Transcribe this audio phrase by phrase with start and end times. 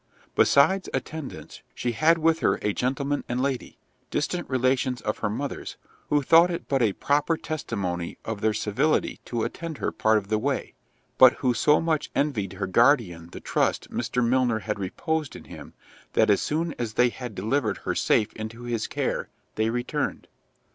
[0.35, 3.77] Besides attendants, she had with her a gentleman and lady,
[4.09, 5.77] distant relations of her mother's,
[6.09, 10.29] who thought it but a proper testimony of their civility to attend her part of
[10.29, 10.73] the way,
[11.19, 14.27] but who so much envied her guardian the trust Mr.
[14.27, 15.75] Milner had reposed in him,
[16.13, 20.27] that as soon as they had delivered her safe into his care, they returned.